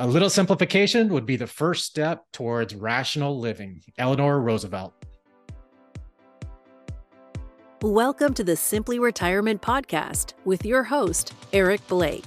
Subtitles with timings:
[0.00, 3.80] A little simplification would be the first step towards rational living.
[3.98, 4.94] Eleanor Roosevelt.
[7.82, 12.24] Welcome to the Simply Retirement Podcast with your host, Eric Blake.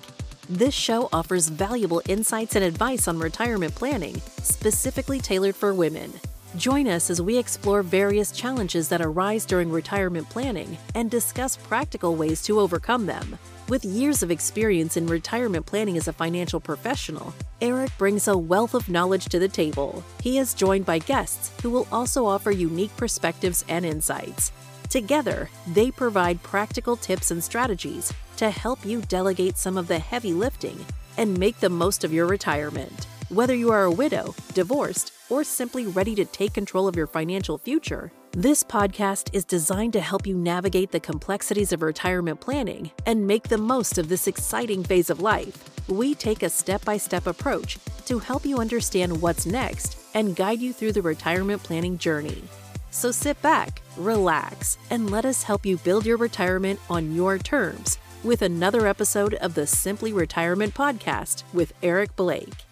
[0.49, 6.12] This show offers valuable insights and advice on retirement planning, specifically tailored for women.
[6.58, 12.17] Join us as we explore various challenges that arise during retirement planning and discuss practical
[12.17, 13.40] ways to overcome them.
[13.72, 18.73] With years of experience in retirement planning as a financial professional, Eric brings a wealth
[18.73, 20.04] of knowledge to the table.
[20.22, 24.52] He is joined by guests who will also offer unique perspectives and insights.
[24.90, 30.34] Together, they provide practical tips and strategies to help you delegate some of the heavy
[30.34, 30.77] lifting
[31.18, 33.08] and make the most of your retirement.
[33.30, 37.58] Whether you are a widow, divorced, or simply ready to take control of your financial
[37.58, 43.27] future, this podcast is designed to help you navigate the complexities of retirement planning and
[43.27, 45.70] make the most of this exciting phase of life.
[45.90, 50.59] We take a step by step approach to help you understand what's next and guide
[50.59, 52.41] you through the retirement planning journey.
[52.90, 57.98] So sit back, relax, and let us help you build your retirement on your terms
[58.23, 62.66] with another episode of the Simply Retirement Podcast with Eric Blake.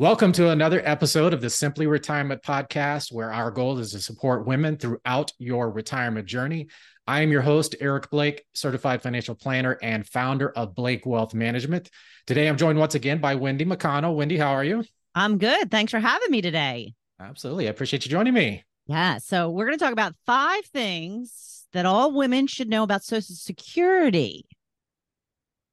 [0.00, 4.46] Welcome to another episode of the Simply Retirement Podcast, where our goal is to support
[4.46, 6.68] women throughout your retirement journey.
[7.06, 11.90] I am your host, Eric Blake, certified financial planner and founder of Blake Wealth Management.
[12.26, 14.14] Today, I'm joined once again by Wendy McConnell.
[14.14, 14.84] Wendy, how are you?
[15.14, 15.70] I'm good.
[15.70, 16.94] Thanks for having me today.
[17.20, 17.66] Absolutely.
[17.66, 18.64] I appreciate you joining me.
[18.86, 19.18] Yeah.
[19.18, 23.34] So, we're going to talk about five things that all women should know about Social
[23.34, 24.46] Security.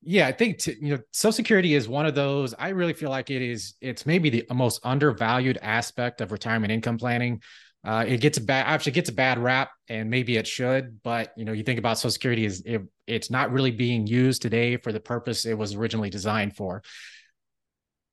[0.10, 2.54] Yeah, I think to, you know Social Security is one of those.
[2.58, 3.74] I really feel like it is.
[3.82, 7.42] It's maybe the most undervalued aspect of retirement income planning.
[7.86, 11.04] Uh, it gets a bad actually gets a bad rap, and maybe it should.
[11.04, 14.42] But you know, you think about Social Security is it, it's not really being used
[14.42, 16.84] today for the purpose it was originally designed for.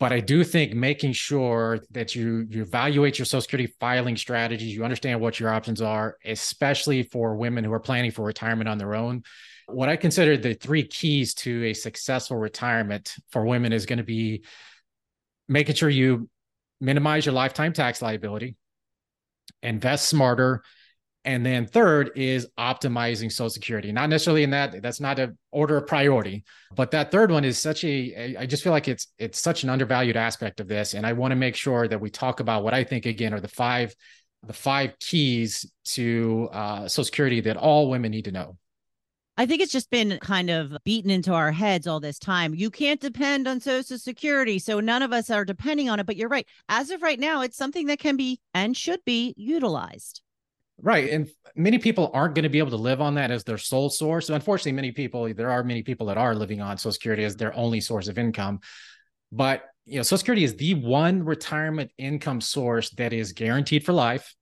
[0.00, 4.74] But I do think making sure that you you evaluate your Social Security filing strategies,
[4.74, 8.78] you understand what your options are, especially for women who are planning for retirement on
[8.78, 9.22] their own
[9.66, 14.04] what I consider the three keys to a successful retirement for women is going to
[14.04, 14.44] be
[15.48, 16.28] making sure you
[16.80, 18.56] minimize your lifetime tax liability,
[19.62, 20.62] invest smarter,
[21.24, 23.92] and then third is optimizing social security.
[23.92, 26.44] Not necessarily in that that's not an order of priority
[26.76, 29.70] but that third one is such a i just feel like it's it's such an
[29.70, 32.74] undervalued aspect of this and i want to make sure that we talk about what
[32.74, 33.94] i think again are the five
[34.46, 38.56] the five keys to uh, social security that all women need to know
[39.36, 42.54] I think it's just been kind of beaten into our heads all this time.
[42.54, 44.60] You can't depend on Social Security.
[44.60, 46.06] So none of us are depending on it.
[46.06, 46.46] But you're right.
[46.68, 50.22] As of right now, it's something that can be and should be utilized.
[50.80, 51.10] Right.
[51.10, 53.90] And many people aren't going to be able to live on that as their sole
[53.90, 54.28] source.
[54.28, 57.34] So unfortunately, many people, there are many people that are living on Social Security as
[57.34, 58.60] their only source of income.
[59.32, 63.92] But you know, Social Security is the one retirement income source that is guaranteed for
[63.92, 64.34] life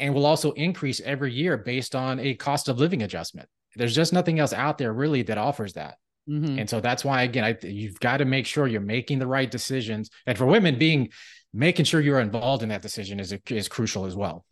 [0.00, 4.12] and will also increase every year based on a cost of living adjustment there's just
[4.12, 5.96] nothing else out there really that offers that.
[6.28, 6.60] Mm-hmm.
[6.60, 9.50] And so that's why, again, I, you've got to make sure you're making the right
[9.50, 10.10] decisions.
[10.26, 11.10] And for women, being
[11.52, 14.44] making sure you're involved in that decision is is crucial as well.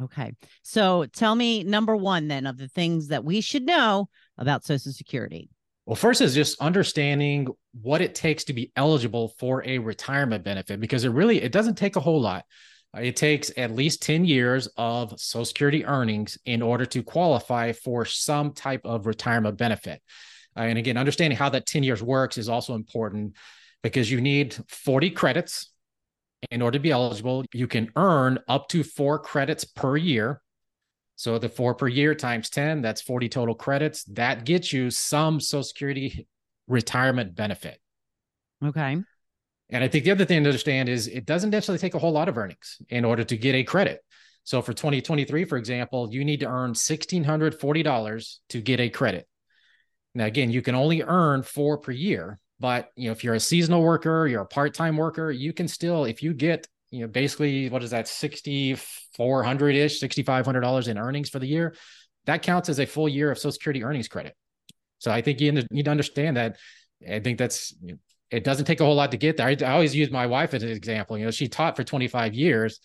[0.00, 0.32] Okay,
[0.62, 4.08] so tell me number one then of the things that we should know
[4.38, 5.50] about Social Security.
[5.84, 7.48] Well, first is just understanding
[7.82, 11.76] what it takes to be eligible for a retirement benefit because it really it doesn't
[11.76, 12.44] take a whole lot.
[12.98, 18.04] It takes at least 10 years of Social Security earnings in order to qualify for
[18.04, 20.02] some type of retirement benefit.
[20.56, 23.36] Uh, and again, understanding how that 10 years works is also important
[23.82, 25.72] because you need 40 credits
[26.50, 27.44] in order to be eligible.
[27.52, 30.42] You can earn up to four credits per year.
[31.14, 34.04] So the four per year times 10, that's 40 total credits.
[34.04, 36.26] That gets you some Social Security
[36.66, 37.78] retirement benefit.
[38.64, 38.98] Okay.
[39.72, 42.12] And I think the other thing to understand is it doesn't necessarily take a whole
[42.12, 44.00] lot of earnings in order to get a credit.
[44.44, 49.28] So for 2023, for example, you need to earn $1,640 to get a credit.
[50.14, 53.40] Now, again, you can only earn four per year, but you know, if you're a
[53.40, 57.68] seasonal worker, you're a part-time worker, you can still, if you get, you know, basically
[57.68, 61.76] what is that, 6,400 ish, $6,500 in earnings for the year,
[62.24, 64.34] that counts as a full year of Social Security earnings credit.
[64.98, 66.56] So I think you need to understand that.
[67.08, 67.72] I think that's
[68.30, 69.46] it doesn't take a whole lot to get there.
[69.46, 71.18] I, I always use my wife as an example.
[71.18, 72.80] You know, she taught for 25 years.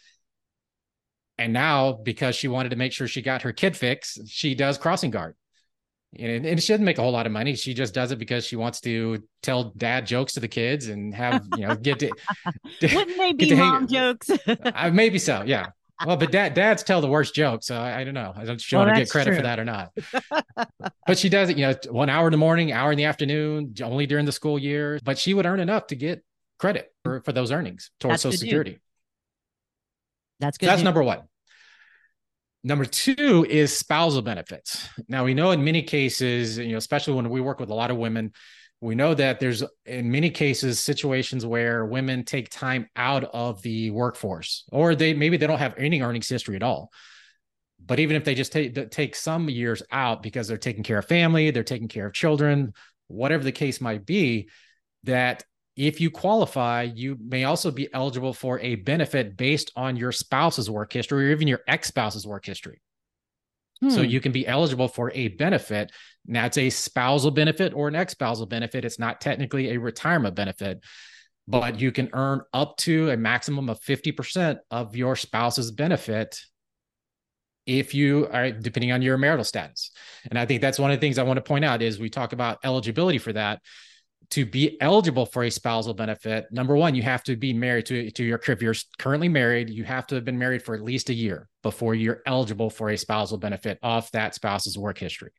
[1.38, 4.78] And now, because she wanted to make sure she got her kid fix, she does
[4.78, 5.36] crossing guard.
[6.18, 7.56] And, and she doesn't make a whole lot of money.
[7.56, 11.14] She just does it because she wants to tell dad jokes to the kids and
[11.14, 12.08] have, you know, get to.
[12.82, 14.30] Wouldn't they be mom hang, jokes?
[14.48, 15.44] uh, maybe so.
[15.46, 15.68] Yeah
[16.06, 18.34] well, but dad, dads tell the worst jokes, so I, I don't know.
[18.36, 19.38] I don't sure well, to get credit true.
[19.38, 19.92] for that or not.
[21.08, 23.74] but she does it, you know, one hour in the morning, hour in the afternoon,
[23.82, 25.00] only during the school year.
[25.04, 26.24] But she would earn enough to get
[26.60, 28.80] credit for, for those earnings towards Social Security.
[30.40, 30.66] That's good.
[30.66, 31.22] So that's number one.
[32.64, 34.90] Number two is spousal benefits.
[35.08, 37.92] Now we know in many cases, you know, especially when we work with a lot
[37.92, 38.34] of women,
[38.82, 43.92] we know that there's in many cases situations where women take time out of the
[43.92, 46.92] workforce, or they maybe they don't have any earnings history at all.
[47.84, 51.06] But even if they just take take some years out because they're taking care of
[51.06, 52.74] family, they're taking care of children,
[53.08, 54.50] whatever the case might be,
[55.04, 55.44] that
[55.76, 60.70] if you qualify, you may also be eligible for a benefit based on your spouse's
[60.70, 62.82] work history or even your ex spouse's work history.
[63.82, 63.90] Hmm.
[63.90, 65.92] So you can be eligible for a benefit.
[66.26, 68.86] Now it's a spousal benefit or an ex spousal benefit.
[68.86, 70.84] It's not technically a retirement benefit,
[71.48, 76.40] but you can earn up to a maximum of 50% of your spouse's benefit
[77.66, 79.92] if you are depending on your marital status.
[80.30, 82.10] And I think that's one of the things I want to point out is we
[82.10, 83.62] talk about eligibility for that
[84.32, 88.12] to be eligible for a spousal benefit, number one, you have to be married to,
[88.12, 91.10] to your, if you're currently married, you have to have been married for at least
[91.10, 95.32] a year before you're eligible for a spousal benefit off that spouse's work history.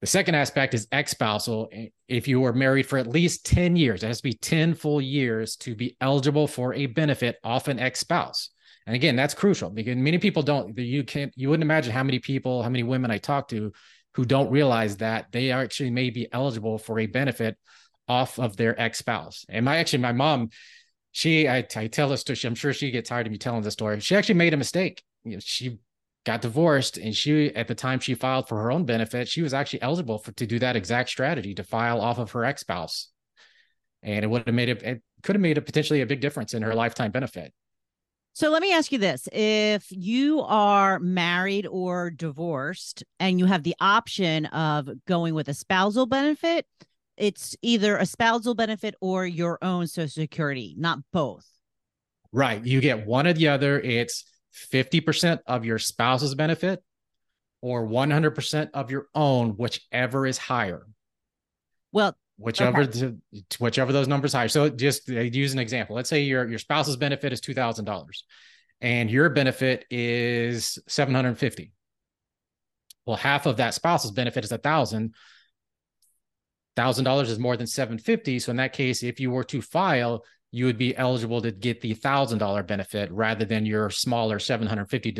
[0.00, 1.68] The second aspect is ex spousal.
[2.06, 5.00] If you were married for at least 10 years, it has to be 10 full
[5.00, 8.50] years to be eligible for a benefit off an ex spouse.
[8.86, 12.20] And again, that's crucial because many people don't, you can't, you wouldn't imagine how many
[12.20, 13.72] people, how many women I talk to
[14.14, 17.56] who don't realize that they actually may be eligible for a benefit
[18.08, 19.44] off of their ex-spouse.
[19.48, 20.50] And my actually my mom,
[21.12, 22.38] she I, I tell this story.
[22.44, 24.00] I'm sure she gets tired of me telling this story.
[24.00, 25.02] She actually made a mistake.
[25.24, 25.78] You know, she
[26.24, 29.54] got divorced and she at the time she filed for her own benefit, she was
[29.54, 33.08] actually eligible for to do that exact strategy to file off of her ex-spouse.
[34.02, 36.54] And it would have made it, it could have made a potentially a big difference
[36.54, 37.52] in her lifetime benefit.
[38.38, 39.28] So let me ask you this.
[39.32, 45.54] If you are married or divorced and you have the option of going with a
[45.54, 46.64] spousal benefit,
[47.16, 51.48] it's either a spousal benefit or your own social security, not both.
[52.30, 52.64] Right.
[52.64, 53.80] You get one or the other.
[53.80, 54.24] It's
[54.72, 56.80] 50% of your spouse's benefit
[57.60, 60.86] or 100% of your own, whichever is higher.
[61.90, 63.12] Well, whichever okay.
[63.58, 64.48] whichever those numbers higher.
[64.48, 65.96] So just uh, use an example.
[65.96, 68.24] Let's say your your spouse's benefit is two thousand dollars,
[68.80, 71.72] and your benefit is seven hundred fifty.
[73.04, 75.14] Well, half of that spouse's benefit is a thousand.
[76.76, 78.38] Thousand dollars is more than seven fifty.
[78.38, 81.80] So in that case, if you were to file, you would be eligible to get
[81.80, 85.14] the thousand dollar benefit rather than your smaller seven hundred fifty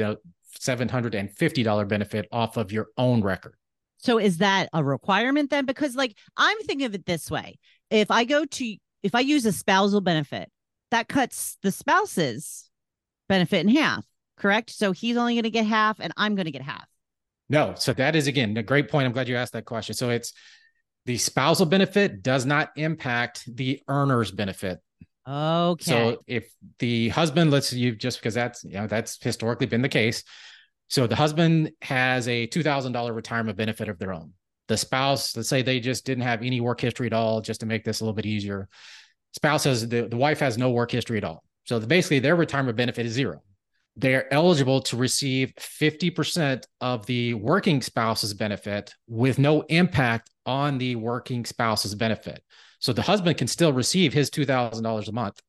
[0.61, 3.55] seven hundred and fifty dollar benefit off of your own record.
[3.99, 5.67] So is that a requirement then?
[5.67, 7.59] Because like I'm thinking of it this way.
[7.91, 10.51] If I go to if I use a spousal benefit,
[10.91, 12.71] that cuts the spouse's
[13.29, 14.05] benefit in half,
[14.37, 14.71] correct?
[14.71, 16.87] So he's only going to get half and I'm going to get half.
[17.49, 17.75] No.
[17.77, 19.07] So that is again a great point.
[19.07, 19.95] I'm glad you asked that question.
[19.95, 20.33] So it's
[21.07, 24.79] the spousal benefit does not impact the earner's benefit.
[25.27, 25.85] Okay.
[25.85, 29.89] So if the husband, let's you just because that's you know that's historically been the
[29.89, 30.25] case.
[30.89, 34.33] So the husband has a $2,000 retirement benefit of their own.
[34.69, 37.67] The spouse, let's say they just didn't have any work history at all, just to
[37.67, 38.69] make this a little bit easier.
[39.33, 41.43] Spouse has the, the wife has no work history at all.
[41.65, 43.43] So basically their retirement benefit is zero.
[43.97, 50.97] They're eligible to receive 50% of the working spouse's benefit with no impact on the
[50.97, 52.43] working spouse's benefit.
[52.79, 55.41] So the husband can still receive his $2,000 a month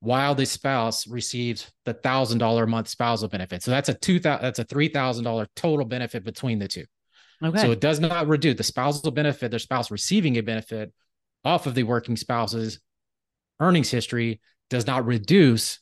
[0.00, 3.62] while the spouse receives the thousand dollar a month spousal benefit.
[3.62, 6.84] So that's a two thousand that's a three thousand dollar total benefit between the two.
[7.42, 7.60] Okay.
[7.60, 10.92] So it does not reduce the spousal benefit, their spouse receiving a benefit
[11.44, 12.80] off of the working spouse's
[13.60, 14.40] earnings history
[14.70, 15.80] does not reduce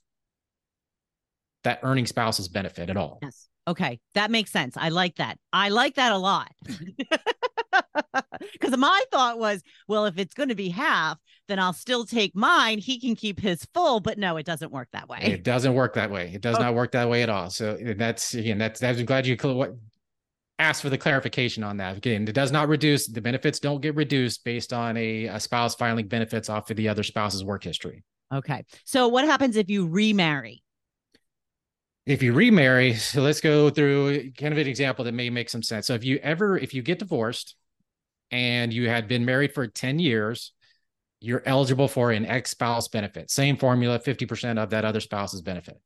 [1.63, 3.19] that earning spouse's benefit at all.
[3.23, 3.49] Yes.
[3.67, 4.01] Okay.
[4.15, 4.77] That makes sense.
[4.77, 5.39] I like that.
[5.53, 6.53] I like that a lot.
[8.53, 11.19] Because my thought was, well, if it's going to be half,
[11.49, 12.79] then I'll still take mine.
[12.79, 15.21] He can keep his full, but no, it doesn't work that way.
[15.23, 16.31] It doesn't work that way.
[16.35, 16.65] It does okay.
[16.65, 17.51] not work that way at all.
[17.51, 19.37] So that's again, that's I'm glad you
[20.59, 21.97] asked for the clarification on that.
[21.97, 23.59] Again, it does not reduce the benefits.
[23.59, 27.45] Don't get reduced based on a, a spouse filing benefits off of the other spouse's
[27.45, 28.05] work history.
[28.33, 28.65] Okay.
[28.85, 30.63] So what happens if you remarry?
[32.07, 35.63] if you remarry, so let's go through kind of an example that may make some
[35.63, 35.87] sense.
[35.87, 37.57] So if you ever, if you get divorced
[38.35, 40.51] and you had been married for 10 years,
[41.21, 43.31] you're eligible for an ex spouse benefit.
[43.31, 45.81] Same formula, 50% of that other spouse's benefit.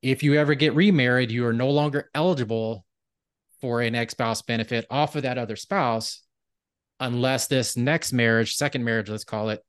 [0.00, 2.86] If you ever get remarried, you are no longer eligible
[3.60, 6.22] for an ex spouse benefit off of that other spouse
[7.00, 9.62] unless this next marriage, second marriage, let's call it,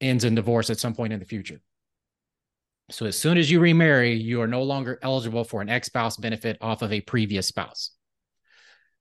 [0.00, 1.60] ends in divorce at some point in the future.
[2.90, 6.16] So as soon as you remarry, you are no longer eligible for an ex spouse
[6.16, 7.92] benefit off of a previous spouse.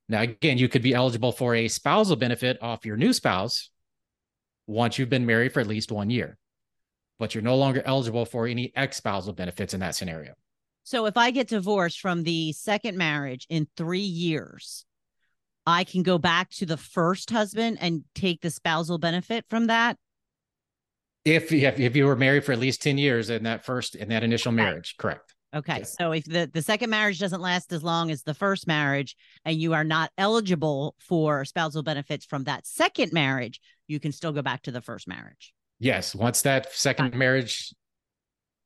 [0.09, 3.69] Now, again, you could be eligible for a spousal benefit off your new spouse
[4.67, 6.37] once you've been married for at least one year.
[7.19, 10.33] but you're no longer eligible for any ex spousal benefits in that scenario.
[10.83, 14.85] So if I get divorced from the second marriage in three years,
[15.67, 19.97] I can go back to the first husband and take the spousal benefit from that.
[21.25, 24.09] If if, if you were married for at least 10 years in that first in
[24.09, 25.28] that initial marriage, correct.
[25.55, 25.83] Okay.
[25.83, 29.15] So if the, the second marriage doesn't last as long as the first marriage
[29.45, 34.31] and you are not eligible for spousal benefits from that second marriage, you can still
[34.31, 35.53] go back to the first marriage.
[35.79, 36.13] Yes.
[36.13, 37.73] Once that second marriage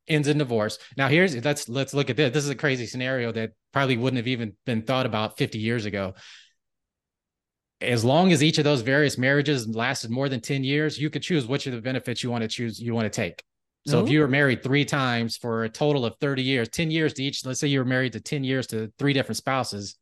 [0.08, 0.78] ends in divorce.
[0.98, 2.34] Now here's let's let's look at this.
[2.34, 5.86] This is a crazy scenario that probably wouldn't have even been thought about 50 years
[5.86, 6.16] ago.
[7.80, 11.22] As long as each of those various marriages lasted more than 10 years, you could
[11.22, 13.44] choose which of the benefits you want to choose you want to take.
[13.86, 14.04] So Ooh.
[14.04, 17.24] if you were married three times for a total of 30 years, 10 years to
[17.24, 19.96] each, let's say you were married to 10 years to three different spouses,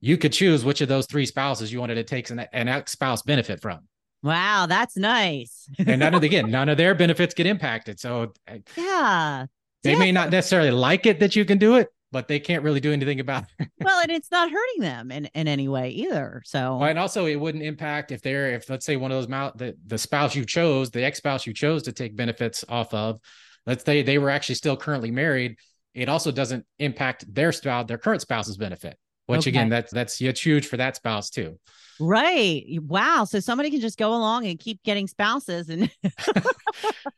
[0.00, 2.92] you could choose which of those three spouses you wanted to take an, an ex
[2.92, 3.80] spouse benefit from.
[4.22, 5.68] Wow, that's nice.
[5.78, 8.00] and none of again, none of their benefits get impacted.
[8.00, 8.32] So
[8.76, 9.46] yeah,
[9.82, 9.98] they yeah.
[9.98, 12.92] may not necessarily like it that you can do it, but they can't really do
[12.92, 13.68] anything about it.
[13.80, 16.42] well, and it's not hurting them in, in any way either.
[16.44, 19.28] So well, and also it wouldn't impact if they're if let's say one of those
[19.28, 23.18] mouth the, the spouse you chose, the ex-spouse you chose to take benefits off of,
[23.66, 25.56] let's say they were actually still currently married,
[25.94, 28.96] it also doesn't impact their spouse, their current spouse's benefit.
[29.26, 29.50] Which okay.
[29.50, 31.58] again, that's that's huge for that spouse too.
[32.04, 32.64] Right.
[32.82, 33.24] Wow.
[33.24, 35.88] So somebody can just go along and keep getting spouses and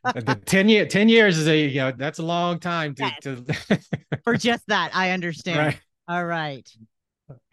[0.04, 3.02] uh, the 10 year 10 years is a you know that's a long time to,
[3.02, 3.18] yes.
[3.22, 3.80] to...
[4.24, 4.90] for just that.
[4.94, 5.58] I understand.
[5.58, 5.80] Right.
[6.06, 6.68] All right.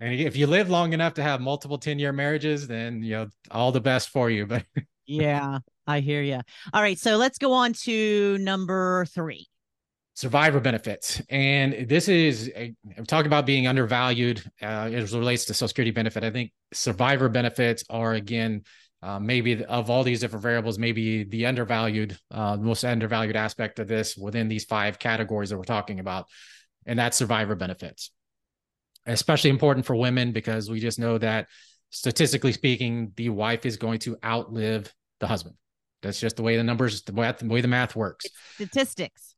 [0.02, 3.28] And if you live long enough to have multiple 10 year marriages, then you know
[3.50, 4.46] all the best for you.
[4.46, 4.66] But
[5.06, 6.42] yeah, I hear you.
[6.74, 7.00] All right.
[7.00, 9.48] So let's go on to number three
[10.22, 11.20] survivor benefits.
[11.30, 15.90] And this is, I'm talking about being undervalued uh, as it relates to Social Security
[15.90, 16.24] benefit.
[16.24, 18.62] I think survivor benefits are, again,
[19.02, 23.88] uh, maybe of all these different variables, maybe the undervalued, uh, most undervalued aspect of
[23.88, 26.28] this within these five categories that we're talking about.
[26.86, 28.12] And that's survivor benefits.
[29.08, 31.48] Especially important for women because we just know that
[31.90, 35.56] statistically speaking, the wife is going to outlive the husband.
[36.04, 38.26] That's just the way the numbers, the way the, way the math works.
[38.26, 39.32] It's statistics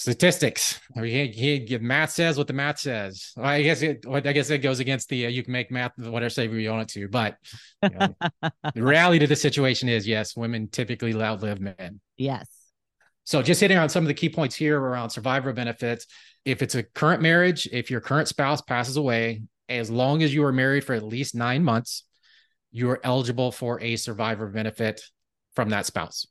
[0.00, 0.80] statistics.
[0.94, 1.26] He,
[1.66, 3.32] he, math says what the math says.
[3.36, 4.06] Well, I guess it.
[4.08, 5.26] I guess it goes against the.
[5.26, 7.36] Uh, you can make math whatever say you want it to, but
[7.82, 8.14] you know,
[8.74, 12.00] the reality of the situation is, yes, women typically outlive men.
[12.16, 12.48] Yes.
[13.24, 16.06] So just hitting on some of the key points here around survivor benefits.
[16.46, 20.44] If it's a current marriage, if your current spouse passes away, as long as you
[20.44, 22.04] are married for at least nine months,
[22.72, 25.02] you are eligible for a survivor benefit
[25.54, 26.26] from that spouse.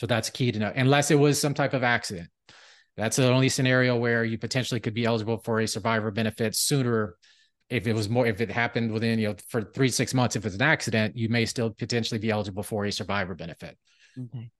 [0.00, 2.28] So that's key to know, unless it was some type of accident.
[2.98, 7.14] That's the only scenario where you potentially could be eligible for a survivor benefit sooner.
[7.70, 10.44] If it was more, if it happened within, you know, for three, six months, if
[10.44, 13.78] it's an accident, you may still potentially be eligible for a survivor benefit.
[14.18, 14.50] Okay.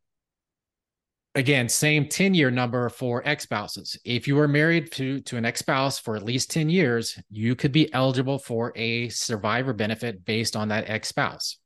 [1.35, 3.99] Again, same 10 year number for ex spouses.
[4.05, 7.57] If you were married to, to an ex spouse for at least 10 years, you
[7.57, 11.59] could be eligible for a survivor benefit based on that ex spouse.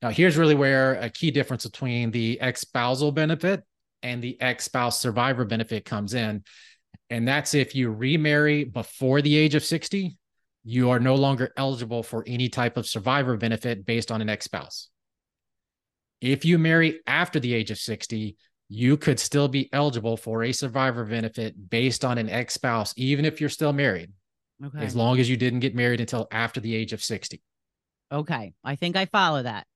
[0.00, 3.62] Now, here's really where a key difference between the ex spousal benefit
[4.02, 6.44] and the ex spouse survivor benefit comes in.
[7.10, 10.16] And that's if you remarry before the age of 60,
[10.64, 14.46] you are no longer eligible for any type of survivor benefit based on an ex
[14.46, 14.88] spouse.
[16.20, 18.36] If you marry after the age of 60,
[18.68, 23.24] you could still be eligible for a survivor benefit based on an ex spouse, even
[23.24, 24.10] if you're still married,
[24.64, 24.84] okay.
[24.84, 27.40] as long as you didn't get married until after the age of 60.
[28.10, 28.52] Okay.
[28.64, 29.66] I think I follow that.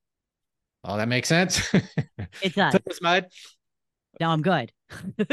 [0.83, 1.61] Oh, that makes sense.
[2.43, 2.77] It does.
[4.19, 4.73] No, I'm good.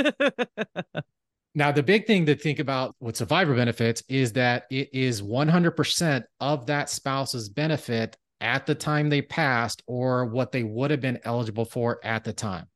[1.55, 6.23] now, the big thing to think about with survivor benefits is that it is 100%
[6.39, 11.19] of that spouse's benefit at the time they passed or what they would have been
[11.23, 12.67] eligible for at the time.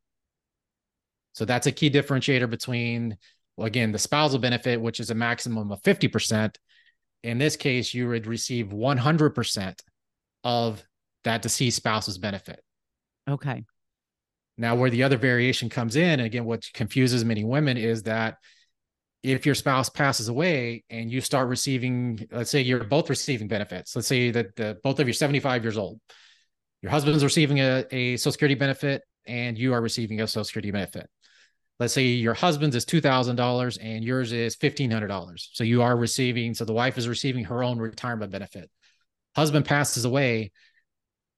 [1.33, 3.17] So that's a key differentiator between,
[3.55, 6.55] well, again, the spousal benefit, which is a maximum of 50%.
[7.23, 9.79] In this case, you would receive 100%
[10.43, 10.83] of
[11.23, 12.61] that deceased spouse's benefit.
[13.29, 13.63] Okay.
[14.57, 18.37] Now, where the other variation comes in, and again, what confuses many women is that
[19.23, 23.95] if your spouse passes away and you start receiving, let's say you're both receiving benefits,
[23.95, 25.99] let's say that the, both of you are 75 years old,
[26.81, 30.71] your husband's receiving a, a Social Security benefit and you are receiving a Social Security
[30.71, 31.07] benefit.
[31.79, 35.49] Let's say your husband's is $2,000 and yours is $1,500.
[35.53, 38.69] So you are receiving, so the wife is receiving her own retirement benefit.
[39.35, 40.51] Husband passes away,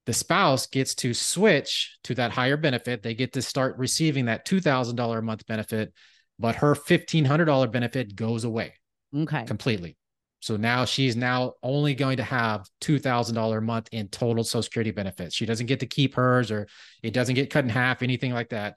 [0.05, 3.03] the spouse gets to switch to that higher benefit.
[3.03, 5.93] They get to start receiving that $2,000 a month benefit,
[6.37, 8.73] but her $1,500 benefit goes away.
[9.15, 9.45] Okay.
[9.45, 9.97] Completely.
[10.41, 14.91] So now she's now only going to have $2,000 a month in total Social Security
[14.91, 15.33] benefits.
[15.33, 16.67] She doesn't get to keep hers or
[17.01, 18.75] it doesn't get cut in half, anything like that.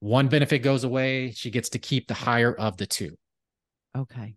[0.00, 3.16] One benefit goes away, she gets to keep the higher of the two.
[3.96, 4.34] Okay.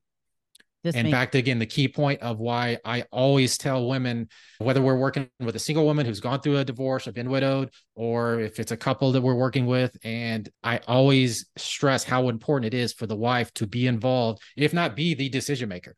[0.83, 4.81] This and back to again the key point of why I always tell women, whether
[4.81, 8.39] we're working with a single woman who's gone through a divorce or been widowed, or
[8.39, 12.77] if it's a couple that we're working with, and I always stress how important it
[12.77, 15.95] is for the wife to be involved, if not be the decision maker.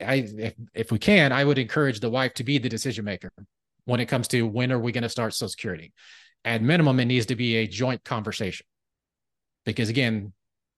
[0.00, 3.32] I if, if we can, I would encourage the wife to be the decision maker
[3.84, 5.92] when it comes to when are we going to start Social Security.
[6.44, 8.64] At minimum, it needs to be a joint conversation.
[9.66, 10.32] Because again,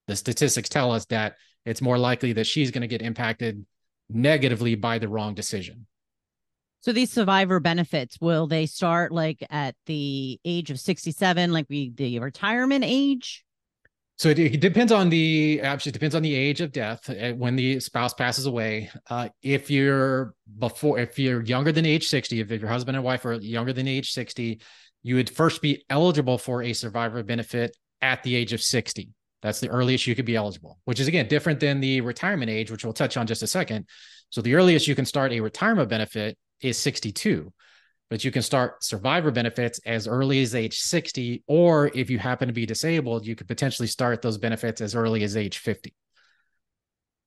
[0.07, 3.65] the statistics tell us that it's more likely that she's going to get impacted
[4.09, 5.85] negatively by the wrong decision.
[6.81, 11.91] So these survivor benefits will they start like at the age of 67 like we
[11.95, 13.45] the retirement age?
[14.17, 17.55] So it, it, depends on the actually depends on the age of death uh, when
[17.55, 18.91] the spouse passes away.
[19.09, 23.25] Uh, if you're before if you're younger than age 60, if your husband and wife
[23.25, 24.61] are younger than age 60,
[25.03, 29.09] you would first be eligible for a survivor benefit at the age of 60.
[29.43, 32.71] That's the earliest you could be eligible, which is again different than the retirement age,
[32.71, 33.87] which we'll touch on just a second.
[34.29, 37.51] So the earliest you can start a retirement benefit is 62,
[38.09, 42.47] but you can start survivor benefits as early as age 60, or if you happen
[42.47, 45.93] to be disabled, you could potentially start those benefits as early as age 50.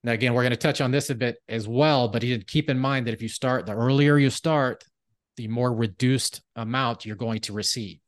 [0.03, 2.79] Now, again, we're going to touch on this a bit as well, but keep in
[2.79, 4.85] mind that if you start, the earlier you start,
[5.37, 7.99] the more reduced amount you're going to receive.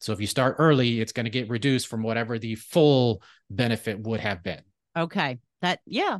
[0.00, 4.00] So if you start early, it's going to get reduced from whatever the full benefit
[4.00, 4.60] would have been.
[4.96, 5.38] Okay.
[5.62, 6.18] That, yeah.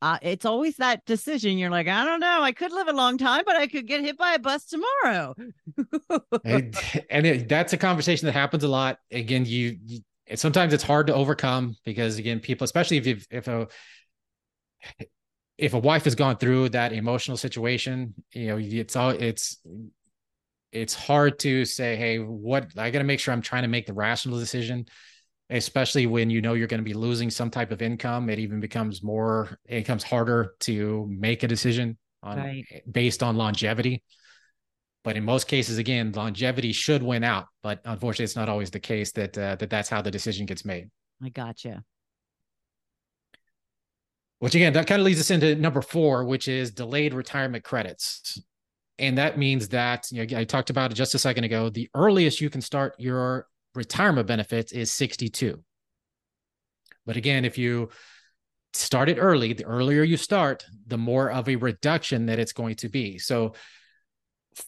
[0.00, 1.58] Uh, it's always that decision.
[1.58, 2.40] You're like, I don't know.
[2.40, 5.34] I could live a long time, but I could get hit by a bus tomorrow.
[6.44, 6.76] and,
[7.10, 8.98] and it, that's a conversation that happens a lot.
[9.10, 10.00] Again, you, you
[10.36, 13.68] sometimes it's hard to overcome because again, people, especially if you if a
[15.56, 19.58] if a wife has gone through that emotional situation, you know, it's all it's
[20.72, 23.86] it's hard to say, hey, what I got to make sure I'm trying to make
[23.86, 24.86] the rational decision,
[25.50, 28.28] especially when you know you're going to be losing some type of income.
[28.28, 32.64] It even becomes more, it becomes harder to make a decision on right.
[32.90, 34.02] based on longevity.
[35.04, 37.46] But in most cases, again, longevity should win out.
[37.62, 40.64] But unfortunately, it's not always the case that uh, that that's how the decision gets
[40.64, 40.90] made.
[41.22, 41.82] I gotcha.
[44.40, 48.40] Which again, that kind of leads us into number four, which is delayed retirement credits
[48.98, 51.70] and that means that you know I talked about it just a second ago.
[51.70, 55.62] The earliest you can start your retirement benefits is 62.
[57.06, 57.90] But again, if you
[58.72, 62.76] start it early, the earlier you start, the more of a reduction that it's going
[62.76, 63.18] to be.
[63.18, 63.54] So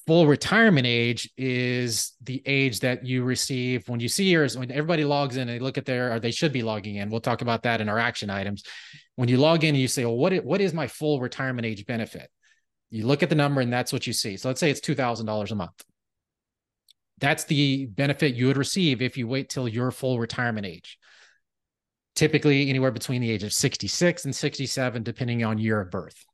[0.06, 5.04] full retirement age is the age that you receive when you see yours when everybody
[5.04, 7.42] logs in and they look at their or they should be logging in we'll talk
[7.42, 8.62] about that in our action items
[9.16, 11.84] when you log in and you say well what, what is my full retirement age
[11.86, 12.30] benefit
[12.90, 14.36] you look at the number and that's what you see.
[14.36, 15.84] So let's say it's $2,000 a month.
[17.18, 20.98] That's the benefit you would receive if you wait till your full retirement age.
[22.16, 26.24] Typically, anywhere between the age of 66 and 67, depending on year of birth.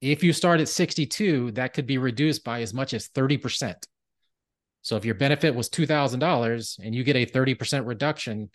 [0.00, 3.74] If you start at 62, that could be reduced by as much as 30%.
[4.82, 8.50] So if your benefit was $2,000 and you get a 30% reduction,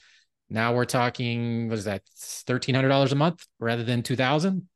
[0.49, 4.67] now we're talking, what is that, $1,300 a month rather than 2000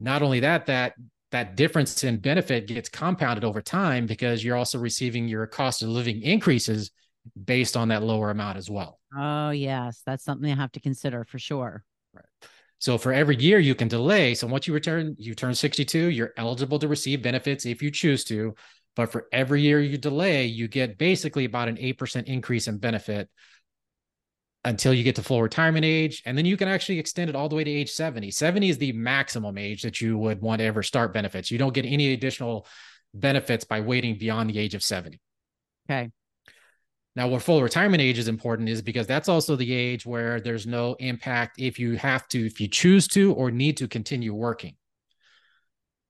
[0.00, 0.94] Not only that, that
[1.30, 5.88] that difference in benefit gets compounded over time because you're also receiving your cost of
[5.88, 6.90] living increases
[7.44, 8.98] based on that lower amount as well.
[9.16, 10.02] Oh, yes.
[10.06, 11.84] That's something I have to consider for sure.
[12.14, 12.24] Right.
[12.78, 14.34] So for every year you can delay.
[14.34, 18.24] So once you return, you turn 62, you're eligible to receive benefits if you choose
[18.24, 18.54] to.
[18.96, 23.28] But for every year you delay, you get basically about an 8% increase in benefit
[24.64, 26.22] until you get to full retirement age.
[26.26, 28.30] And then you can actually extend it all the way to age 70.
[28.30, 31.50] 70 is the maximum age that you would want to ever start benefits.
[31.50, 32.66] You don't get any additional
[33.14, 35.20] benefits by waiting beyond the age of 70.
[35.88, 36.10] Okay.
[37.16, 40.66] Now, what full retirement age is important is because that's also the age where there's
[40.66, 44.76] no impact if you have to, if you choose to or need to continue working.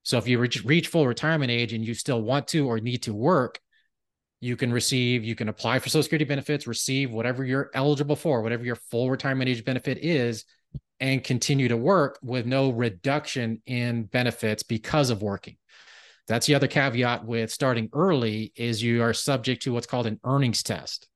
[0.02, 3.04] So if you reach, reach full retirement age and you still want to or need
[3.04, 3.60] to work,
[4.40, 8.40] you can receive, you can apply for Social Security benefits, receive whatever you're eligible for,
[8.42, 10.44] whatever your full retirement age benefit is,
[11.00, 15.56] and continue to work with no reduction in benefits because of working.
[16.28, 20.20] That's the other caveat with starting early is you are subject to what's called an
[20.24, 21.08] earnings test.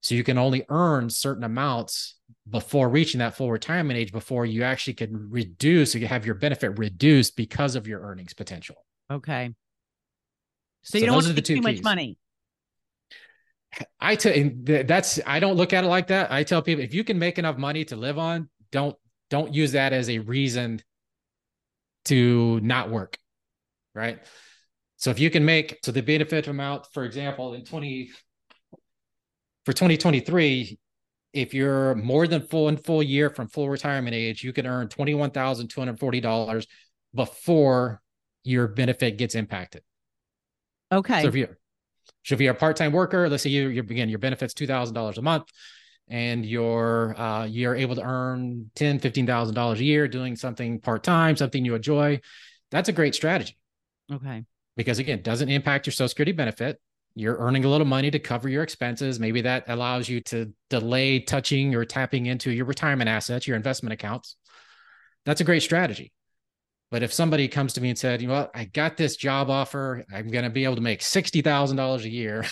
[0.00, 2.16] So you can only earn certain amounts
[2.48, 6.34] before reaching that full retirement age before you actually can reduce or you have your
[6.34, 8.76] benefit reduced because of your earnings potential.
[9.10, 9.54] Okay.
[10.82, 11.62] So, so you don't want to too keys.
[11.62, 12.18] much money.
[14.00, 14.32] I tell
[14.64, 16.32] that's I don't look at it like that.
[16.32, 18.96] I tell people if you can make enough money to live on, don't
[19.30, 20.82] don't use that as a reason
[22.06, 23.18] to not work.
[23.94, 24.18] Right.
[24.96, 28.10] So if you can make so the benefit amount, for example, in 20
[29.64, 30.78] for 2023,
[31.32, 34.88] if you're more than full and full year from full retirement age, you can earn
[34.88, 36.66] $21,240
[37.14, 38.00] before
[38.44, 39.82] your benefit gets impacted.
[40.90, 41.22] Okay.
[41.22, 41.58] So if you're,
[42.24, 45.22] so if you're a part-time worker, let's say you, you begin your benefits $2,000 a
[45.22, 45.44] month
[46.08, 51.64] and you're, uh, you're able to earn $10, $15,000 a year doing something part-time, something
[51.64, 52.20] you enjoy.
[52.70, 53.56] That's a great strategy.
[54.12, 54.44] Okay.
[54.76, 56.80] Because again, it doesn't impact your social security benefit
[57.18, 59.18] you're earning a little money to cover your expenses.
[59.18, 63.92] Maybe that allows you to delay touching or tapping into your retirement assets, your investment
[63.92, 64.36] accounts.
[65.24, 66.12] That's a great strategy.
[66.90, 69.50] But if somebody comes to me and said, you know what, I got this job
[69.50, 72.44] offer, I'm going to be able to make $60,000 a year.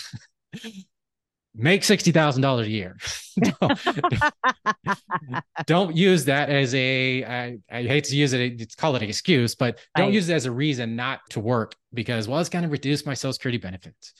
[1.55, 2.97] make $60,000 a year.
[3.59, 3.79] don't,
[5.65, 7.23] don't, use that as a.
[7.23, 10.13] I, I hate to use it, it's call it an excuse, but don't right.
[10.13, 13.15] use it as a reason not to work because, well, it's going to reduce my
[13.15, 14.13] social security benefits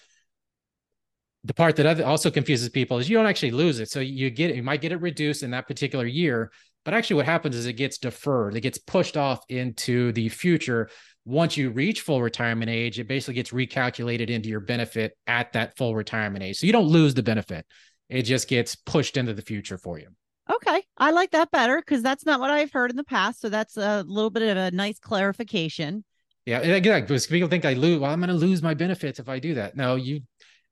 [1.47, 3.89] the part that also confuses people is you don't actually lose it.
[3.89, 6.51] So you get you might get it reduced in that particular year,
[6.88, 8.56] but actually what happens is it gets deferred.
[8.56, 10.89] It gets pushed off into the future.
[11.26, 15.76] Once you reach full retirement age, it basically gets recalculated into your benefit at that
[15.76, 16.56] full retirement age.
[16.56, 17.65] So you don't lose the benefit.
[18.08, 20.08] It just gets pushed into the future for you.
[20.50, 20.82] Okay.
[20.97, 23.41] I like that better because that's not what I've heard in the past.
[23.41, 26.06] So that's a little bit of a nice clarification.
[26.45, 28.00] Yeah, again, because people think I lose.
[28.00, 29.76] Well, I'm going to lose my benefits if I do that.
[29.76, 30.21] No, you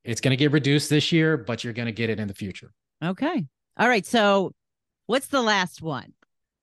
[0.05, 2.33] it's going to get reduced this year, but you're going to get it in the
[2.33, 2.71] future.
[3.03, 3.43] Okay.
[3.75, 4.05] All right.
[4.05, 4.53] So,
[5.07, 6.13] what's the last one?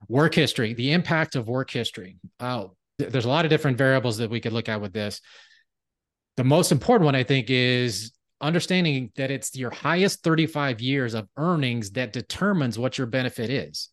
[0.08, 2.18] Work history, the impact of work history.
[2.40, 5.20] Oh, there's a lot of different variables that we could look at with this.
[6.36, 11.28] The most important one, I think, is understanding that it's your highest 35 years of
[11.36, 13.88] earnings that determines what your benefit is.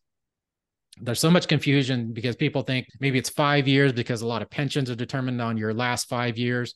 [1.02, 4.50] There's so much confusion because people think maybe it's five years because a lot of
[4.50, 6.74] pensions are determined on your last five years.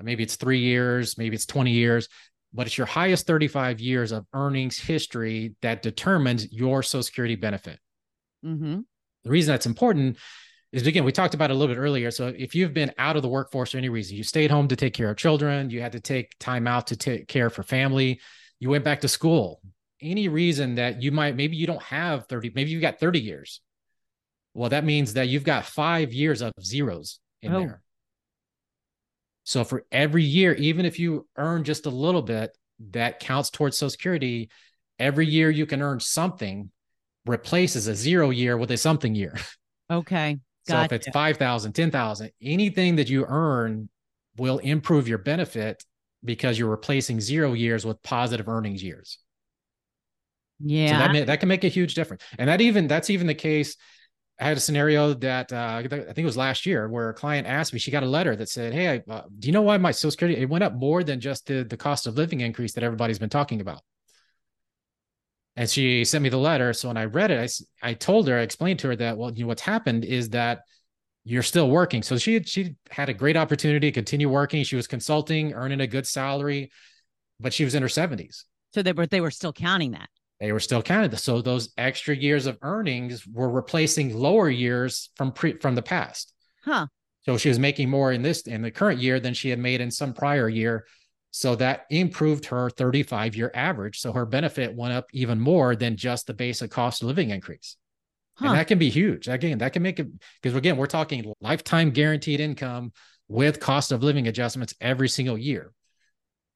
[0.00, 2.08] Maybe it's three years, maybe it's 20 years,
[2.54, 7.80] but it's your highest 35 years of earnings history that determines your Social Security benefit.
[8.44, 8.80] Mm-hmm.
[9.24, 10.18] The reason that's important
[10.72, 12.10] is again, we talked about it a little bit earlier.
[12.10, 14.76] So if you've been out of the workforce for any reason, you stayed home to
[14.76, 18.20] take care of children, you had to take time out to take care for family,
[18.60, 19.60] you went back to school,
[20.00, 23.60] any reason that you might, maybe you don't have 30, maybe you've got 30 years.
[24.52, 27.58] Well, that means that you've got five years of zeros in oh.
[27.60, 27.83] there.
[29.44, 32.56] So for every year, even if you earn just a little bit,
[32.90, 34.50] that counts towards Social Security.
[34.98, 36.70] Every year you can earn something
[37.26, 39.36] replaces a zero year with a something year.
[39.92, 40.38] Okay.
[40.66, 40.78] Gotcha.
[40.78, 43.90] So if it's 5,000, 10,000, anything that you earn
[44.38, 45.84] will improve your benefit
[46.24, 49.18] because you're replacing zero years with positive earnings years.
[50.58, 50.92] Yeah.
[50.92, 52.22] So that, may, that can make a huge difference.
[52.38, 53.76] And that even, that's even the case
[54.40, 57.46] I had a scenario that uh, I think it was last year where a client
[57.46, 59.92] asked me, she got a letter that said, Hey, uh, do you know why my
[59.92, 62.82] social security, it went up more than just the, the cost of living increase that
[62.82, 63.82] everybody's been talking about.
[65.56, 66.72] And she sent me the letter.
[66.72, 69.32] So when I read it, I, I told her, I explained to her that, well,
[69.32, 70.62] you know, what's happened is that
[71.22, 72.02] you're still working.
[72.02, 74.64] So she she had a great opportunity to continue working.
[74.64, 76.72] She was consulting, earning a good salary,
[77.38, 78.44] but she was in her seventies.
[78.74, 81.16] So they were, they were still counting that they were still counted.
[81.18, 86.32] So those extra years of earnings were replacing lower years from pre from the past.
[86.64, 86.86] Huh.
[87.22, 89.80] So she was making more in this in the current year than she had made
[89.80, 90.86] in some prior year.
[91.30, 94.00] So that improved her 35 year average.
[94.00, 97.76] So her benefit went up even more than just the basic cost of living increase.
[98.36, 98.48] Huh.
[98.48, 99.28] And that can be huge.
[99.28, 100.08] Again, that can make it
[100.42, 102.92] because again, we're talking lifetime guaranteed income
[103.28, 105.72] with cost of living adjustments every single year.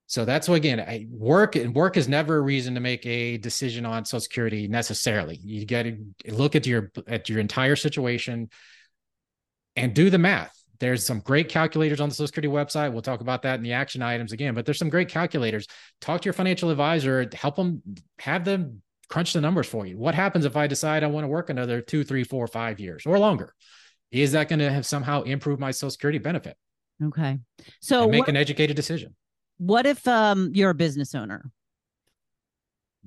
[0.08, 3.36] So that's what again, I, work and work is never a reason to make a
[3.36, 5.38] decision on Social Security necessarily.
[5.44, 8.48] You got to look at your at your entire situation
[9.76, 10.54] and do the math.
[10.80, 12.90] There's some great calculators on the Social Security website.
[12.90, 15.66] We'll talk about that in the action items again, but there's some great calculators.
[16.00, 17.82] Talk to your financial advisor, help them
[18.18, 19.98] have them crunch the numbers for you.
[19.98, 23.04] What happens if I decide I want to work another two, three, four, five years
[23.04, 23.52] or longer?
[24.10, 26.56] Is that going to have somehow improve my Social Security benefit?
[27.02, 27.38] Okay.
[27.80, 29.14] So make what, an educated decision.
[29.58, 31.50] What if um you're a business owner?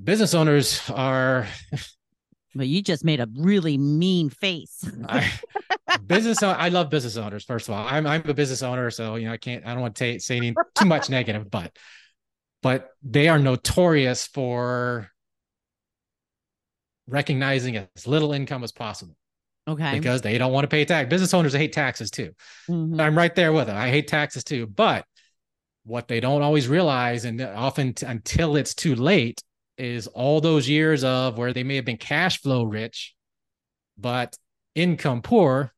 [0.01, 1.47] Business owners are
[2.53, 4.83] Well, you just made a really mean face.
[5.07, 5.31] I,
[6.05, 7.87] business I love business owners, first of all.
[7.87, 10.37] I'm I'm a business owner, so you know I can't I don't want to say
[10.37, 11.77] any too much negative, but
[12.61, 15.09] but they are notorious for
[17.07, 19.15] recognizing as little income as possible.
[19.67, 19.93] Okay.
[19.93, 21.09] Because they don't want to pay tax.
[21.09, 22.33] Business owners hate taxes too.
[22.69, 22.99] Mm-hmm.
[22.99, 23.77] I'm right there with them.
[23.77, 24.67] I hate taxes too.
[24.67, 25.05] But
[25.83, 29.41] what they don't always realize, and often t- until it's too late,
[29.77, 33.15] is all those years of where they may have been cash flow rich,
[33.97, 34.35] but
[34.75, 35.73] income poor.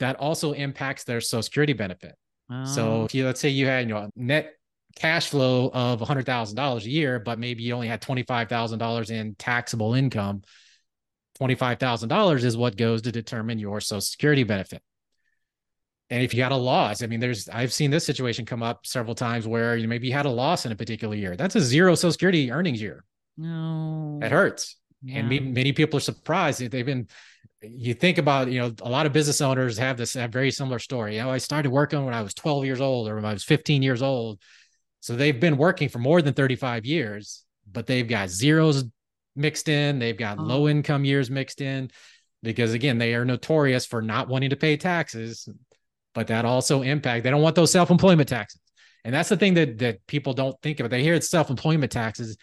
[0.00, 2.14] That also impacts their Social Security benefit.
[2.50, 2.64] Oh.
[2.64, 4.54] So, if you, let's say you had you know net
[4.96, 10.42] cash flow of $100,000 a year, but maybe you only had $25,000 in taxable income.
[11.40, 14.82] $25,000 is what goes to determine your social security benefit.
[16.14, 18.86] And if you had a loss, I mean, there's, I've seen this situation come up
[18.86, 21.34] several times where you maybe you had a loss in a particular year.
[21.34, 23.02] That's a zero social security earnings year.
[23.36, 24.20] No.
[24.22, 24.76] It hurts.
[25.02, 25.18] Yeah.
[25.18, 27.08] And many, many people are surprised they've been,
[27.62, 30.78] you think about, you know, a lot of business owners have this have very similar
[30.78, 31.16] story.
[31.16, 33.42] You know, I started working when I was 12 years old or when I was
[33.42, 34.38] 15 years old.
[35.00, 38.84] So they've been working for more than 35 years, but they've got zeros
[39.34, 39.98] mixed in.
[39.98, 40.42] They've got Oh.
[40.44, 41.90] low income years mixed in
[42.44, 45.48] because again, they are notorious for not wanting to pay taxes,
[46.14, 48.60] but that also impact, they don't want those self-employment taxes.
[49.04, 50.90] And that's the thing that, that people don't think about.
[50.90, 52.36] They hear it's self-employment taxes.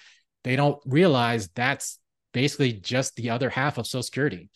[0.43, 1.97] They don't realize that's
[2.33, 4.49] basically just the other half of social security.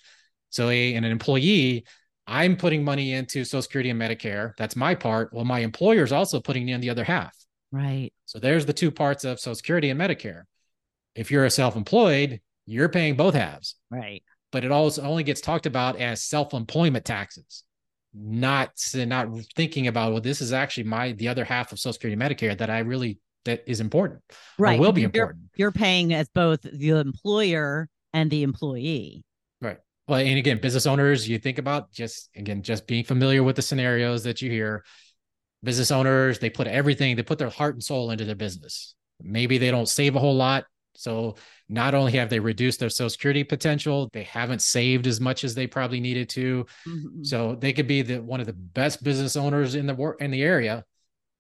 [0.50, 1.86] So a, an employee,
[2.28, 4.54] I'm putting money into social security and Medicare.
[4.58, 5.34] That's my part.
[5.34, 7.36] Well, my employer is also putting in the other half.
[7.72, 8.14] Right.
[8.26, 10.44] So there's the two parts of Social Security and Medicare.
[11.14, 14.24] If you're a self-employed, you're paying both halves, Right.
[14.52, 17.65] but it also only gets talked about as self-employment taxes,
[18.18, 22.20] not not thinking about well, this is actually my the other half of Social Security
[22.20, 24.22] Medicare that I really that is important.
[24.58, 24.80] or Right.
[24.80, 25.44] will be You're- important.
[25.56, 29.24] You're paying as both the employer and the employee.
[29.62, 29.78] Right.
[30.08, 33.62] Well, and again, business owners, you think about just again, just being familiar with the
[33.62, 34.84] scenarios that you hear.
[35.64, 38.94] Business owners, they put everything, they put their heart and soul into their business.
[39.22, 40.66] Maybe they don't save a whole lot.
[40.98, 41.36] So
[41.70, 45.54] not only have they reduced their social security potential, they haven't saved as much as
[45.56, 46.66] they probably needed to.
[46.88, 47.26] Mhm.
[47.26, 50.32] So they could be the one of the best business owners in the work in
[50.32, 50.84] the area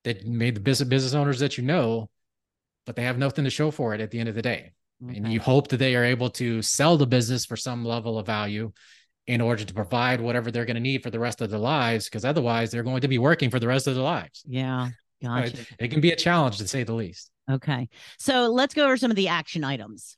[0.04, 2.10] that made the business business owners that you know,
[2.86, 4.72] but they have nothing to show for it at the end of the day
[5.15, 8.26] and you hope that they are able to sell the business for some level of
[8.26, 8.72] value
[9.28, 12.06] in order to provide whatever they're going to need for the rest of their lives
[12.06, 14.89] because otherwise they're going to be working for the rest of their lives Yeah.
[15.22, 15.58] Gotcha.
[15.80, 17.89] it can be a challenge to say the least Okay.
[18.17, 20.17] So let's go over some of the action items.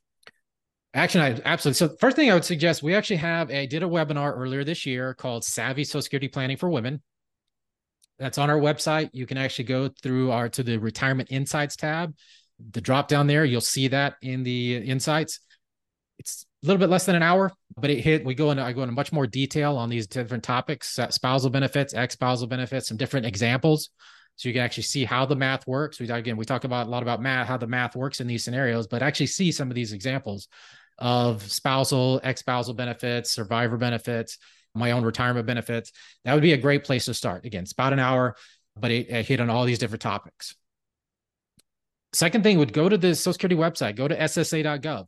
[0.94, 1.76] action items absolutely.
[1.76, 4.86] So first thing i would suggest we actually have a did a webinar earlier this
[4.86, 7.02] year called savvy social security planning for women.
[8.18, 9.10] That's on our website.
[9.12, 12.14] You can actually go through our to the retirement insights tab
[12.72, 15.40] the drop down there you'll see that in the insights.
[16.18, 18.72] It's a little bit less than an hour but it hit we go into i
[18.72, 23.24] go into much more detail on these different topics spousal benefits ex-spousal benefits some different
[23.26, 23.90] examples
[24.38, 26.00] so you can actually see how the math works.
[26.00, 28.42] We again we talk about a lot about math how the math works in these
[28.42, 30.48] scenarios but actually see some of these examples
[30.98, 34.38] of spousal ex-spousal benefits survivor benefits
[34.74, 35.92] my own retirement benefits.
[36.24, 37.44] That would be a great place to start.
[37.44, 38.36] Again it's about an hour
[38.76, 40.54] but it, it hit on all these different topics.
[42.14, 43.96] Second thing would go to the social security website.
[43.96, 45.06] Go to ssa.gov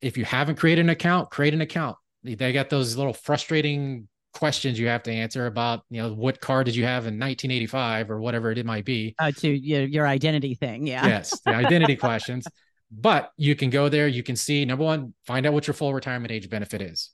[0.00, 1.96] if you haven't created an account, create an account.
[2.22, 6.64] They got those little frustrating questions you have to answer about, you know, what car
[6.64, 9.14] did you have in 1985 or whatever it might be.
[9.18, 10.86] Uh, to your, your identity thing.
[10.86, 11.06] Yeah.
[11.06, 12.46] Yes, the identity questions.
[12.90, 15.94] But you can go there, you can see number one, find out what your full
[15.94, 17.10] retirement age benefit is.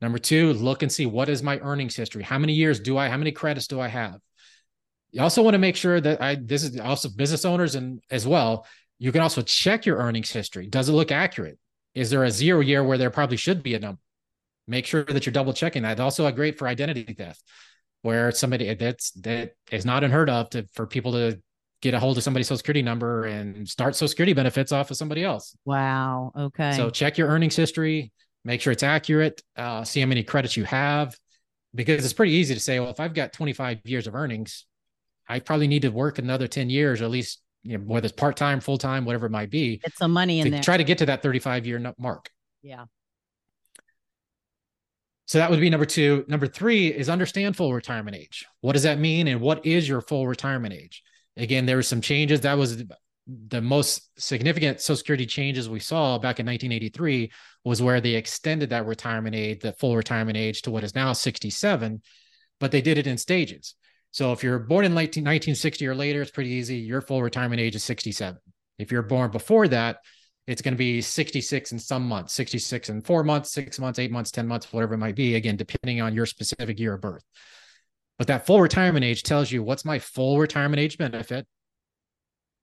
[0.00, 2.22] Number two, look and see what is my earnings history?
[2.22, 4.18] How many years do I, how many credits do I have?
[5.12, 8.26] You also want to make sure that I, this is also business owners and as
[8.26, 8.66] well,
[8.98, 10.66] you can also check your earnings history.
[10.66, 11.58] Does it look accurate?
[11.94, 14.00] Is there a zero year where there probably should be a number?
[14.70, 15.98] Make sure that you're double checking that.
[16.00, 17.42] Also, a great for identity theft,
[18.02, 21.40] where somebody that's that is not unheard of to for people to
[21.82, 24.96] get a hold of somebody's social security number and start social security benefits off of
[24.96, 25.56] somebody else.
[25.64, 26.30] Wow.
[26.38, 26.72] Okay.
[26.76, 28.12] So check your earnings history,
[28.44, 31.16] make sure it's accurate, uh, see how many credits you have,
[31.74, 34.66] because it's pretty easy to say, well, if I've got 25 years of earnings,
[35.28, 38.14] I probably need to work another 10 years, or at least you know, whether it's
[38.14, 40.62] part time, full time, whatever it might be, Get some money in to there.
[40.62, 42.30] try to get to that 35 year mark.
[42.62, 42.84] yeah.
[45.30, 46.24] So that would be number two.
[46.26, 48.46] Number three is understand full retirement age.
[48.62, 49.28] What does that mean?
[49.28, 51.04] And what is your full retirement age?
[51.36, 52.40] Again, there were some changes.
[52.40, 52.82] That was
[53.28, 57.30] the most significant Social Security changes we saw back in 1983
[57.62, 61.12] was where they extended that retirement age, the full retirement age to what is now
[61.12, 62.02] 67,
[62.58, 63.76] but they did it in stages.
[64.10, 66.78] So if you're born in late 1960 or later, it's pretty easy.
[66.78, 68.36] Your full retirement age is 67.
[68.80, 69.98] If you're born before that,
[70.50, 74.10] it's going to be 66 in some months, 66 in four months, six months, eight
[74.10, 77.22] months, 10 months, whatever it might be, again, depending on your specific year of birth.
[78.18, 81.46] But that full retirement age tells you what's my full retirement age benefit.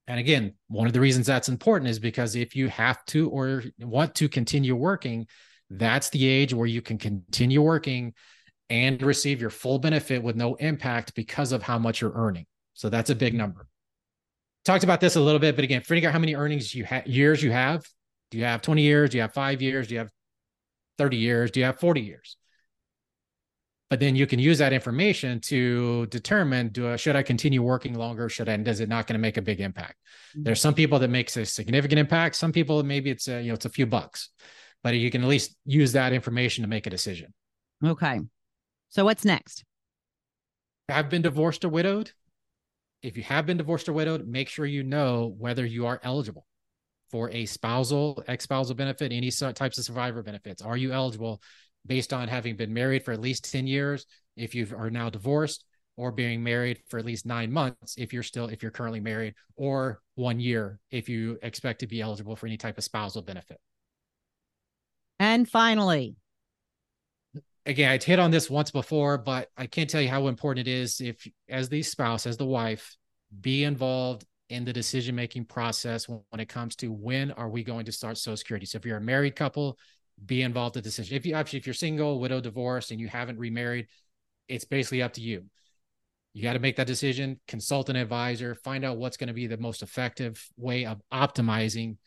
[0.06, 3.64] And again, one of the reasons that's important is because if you have to or
[3.80, 5.28] want to continue working,
[5.70, 8.14] that's the age where you can continue working
[8.70, 12.46] and receive your full benefit with no impact because of how much you're earning.
[12.74, 13.68] So that's a big number.
[14.68, 17.08] Talked about this a little bit, but again, figuring out how many earnings you have
[17.08, 17.86] years you have.
[18.32, 19.10] Do you have 20 years?
[19.10, 19.88] Do you have five years?
[19.88, 20.12] Do you have
[20.98, 21.52] 30 years?
[21.52, 22.38] Do you have 40 years?
[23.90, 27.94] but then you can use that information to determine do I, should I continue working
[27.94, 28.28] longer?
[28.28, 29.96] Should I, and does it not going to make a big impact?
[30.32, 30.44] Mm-hmm.
[30.44, 32.36] There's some people that makes a significant impact.
[32.36, 34.30] Some people, maybe it's a, you know, it's a few bucks,
[34.84, 37.34] but you can at least use that information to make a decision.
[37.84, 38.20] Okay.
[38.90, 39.64] So what's next?
[40.90, 42.12] I've been divorced or widowed?
[43.02, 46.46] If you have been divorced or widowed, make sure you know whether you are eligible
[47.12, 50.62] for a spousal, ex spousal benefit, any types of survivor benefits.
[50.62, 51.42] Are you eligible
[51.86, 54.06] based on having been married for at least 10 years
[54.36, 55.64] if you are now divorced
[55.96, 59.34] or being married for at least nine months if you're still if you're currently married
[59.56, 63.60] or one year if you expect to be eligible for any type of spousal benefit
[65.20, 66.16] and finally
[67.68, 70.72] again I'd hit on this once before but i can't tell you how important it
[70.72, 72.98] is if as the spouse as the wife
[73.42, 77.86] be involved in the decision making process when it comes to when are we going
[77.86, 79.78] to start social security so if you're a married couple
[80.26, 81.16] be involved in the decision.
[81.16, 83.88] If you actually, if you're single, widow, divorced, and you haven't remarried,
[84.48, 85.46] it's basically up to you.
[86.34, 89.48] You got to make that decision, consult an advisor, find out what's going to be
[89.48, 91.98] the most effective way of optimizing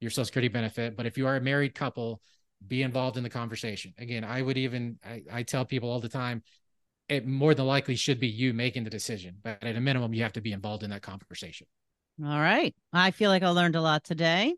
[0.00, 0.96] your social security benefit.
[0.96, 2.20] But if you are a married couple,
[2.68, 3.94] be involved in the conversation.
[3.98, 6.42] Again, I would even I, I tell people all the time,
[7.08, 10.22] it more than likely should be you making the decision, but at a minimum, you
[10.22, 11.66] have to be involved in that conversation.
[12.22, 12.74] All right.
[12.92, 14.54] I feel like I learned a lot today.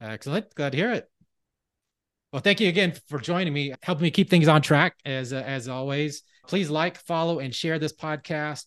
[0.00, 0.54] Excellent.
[0.54, 1.08] Glad to hear it.
[2.32, 5.42] Well, thank you again for joining me, helping me keep things on track as uh,
[5.46, 6.22] as always.
[6.46, 8.64] Please like, follow, and share this podcast.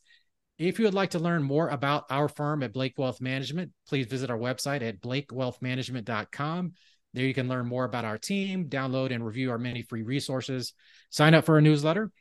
[0.57, 4.05] If you would like to learn more about our firm at Blake Wealth Management, please
[4.07, 6.73] visit our website at blakewealthmanagement.com.
[7.13, 10.73] There you can learn more about our team, download and review our many free resources,
[11.09, 12.11] sign up for a newsletter.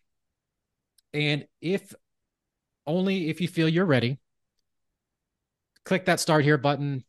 [1.13, 1.95] And if
[2.87, 4.19] only if you feel you're ready,
[5.85, 7.05] click that start here button,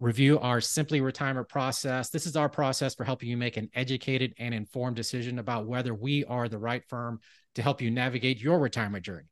[0.00, 2.10] review our Simply Retirement process.
[2.10, 5.94] This is our process for helping you make an educated and informed decision about whether
[5.94, 7.20] we are the right firm
[7.54, 9.28] to help you navigate your retirement journey.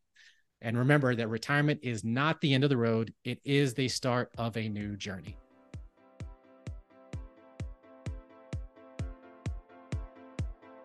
[0.61, 4.31] And remember that retirement is not the end of the road, it is the start
[4.39, 5.37] of a new journey.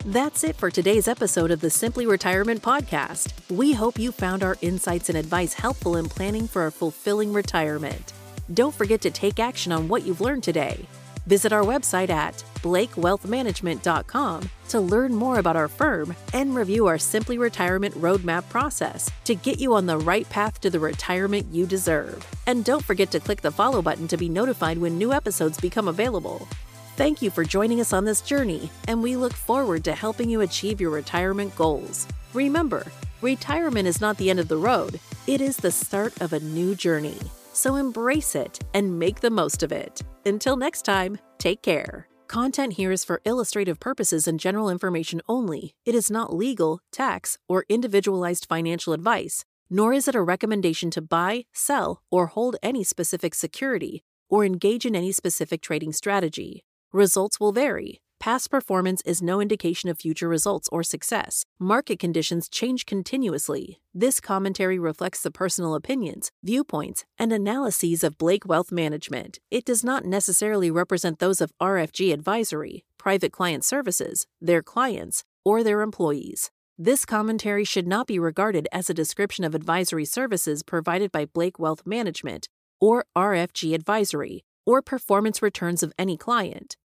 [0.08, 3.34] That's it for today's episode of the Simply Retirement Podcast.
[3.50, 8.14] We hope you found our insights and advice helpful in planning for a fulfilling retirement.
[8.54, 10.86] Don't forget to take action on what you've learned today.
[11.26, 17.38] Visit our website at blakewealthmanagement.com to learn more about our firm and review our Simply
[17.38, 22.26] Retirement Roadmap process to get you on the right path to the retirement you deserve.
[22.48, 25.90] And don't forget to click the follow button to be notified when new episodes become
[25.90, 26.48] available.
[26.98, 30.42] Thank you for joining us on this journey, and we look forward to helping you
[30.42, 32.08] achieve your retirement goals.
[32.34, 32.88] Remember,
[33.22, 36.74] retirement is not the end of the road, it is the start of a new
[36.74, 37.20] journey.
[37.54, 40.02] So embrace it and make the most of it.
[40.26, 42.08] Until next time, take care.
[42.28, 45.76] Content here is for illustrative purposes and general information only.
[45.86, 51.04] It is not legal, tax, or individualized financial advice, nor is it a recommendation to
[51.04, 56.64] buy, sell, or hold any specific security or engage in any specific trading strategy.
[56.94, 58.00] Results will vary.
[58.20, 61.44] Past performance is no indication of future results or success.
[61.60, 63.82] Market conditions change continuously.
[63.94, 69.40] This commentary reflects the personal opinions, viewpoints, and analyses of Blake Wealth Management.
[69.52, 75.64] It does not necessarily represent those of RFG Advisory, Private Client Services, their clients, or
[75.64, 76.52] their employees.
[76.78, 81.60] This commentary should not be regarded as a description of advisory services provided by Blake
[81.60, 82.48] Wealth Management
[82.80, 86.78] or RFG Advisory or performance returns of any client.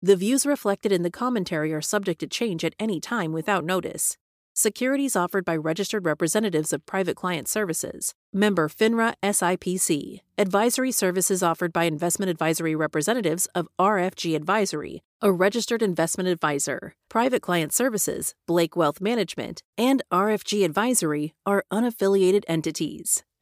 [0.00, 4.16] The views reflected in the commentary are subject to change at any time without notice.
[4.56, 8.14] Securities offered by registered representatives of private client services.
[8.32, 10.20] Member FINRA SIPC.
[10.38, 16.94] Advisory services offered by investment advisory representatives of RFG Advisory, a registered investment advisor.
[17.08, 23.24] Private client services, Blake Wealth Management, and RFG Advisory are unaffiliated entities.